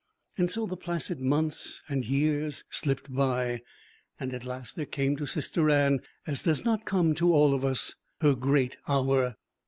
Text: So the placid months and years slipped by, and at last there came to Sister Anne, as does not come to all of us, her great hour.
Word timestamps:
So 0.47 0.65
the 0.65 0.75
placid 0.77 1.19
months 1.21 1.83
and 1.87 2.03
years 2.03 2.63
slipped 2.71 3.13
by, 3.13 3.61
and 4.19 4.33
at 4.33 4.43
last 4.43 4.75
there 4.75 4.87
came 4.87 5.15
to 5.17 5.27
Sister 5.27 5.69
Anne, 5.69 5.99
as 6.25 6.41
does 6.41 6.65
not 6.65 6.85
come 6.85 7.13
to 7.13 7.31
all 7.31 7.53
of 7.53 7.63
us, 7.63 7.93
her 8.19 8.33
great 8.33 8.77
hour. 8.87 9.35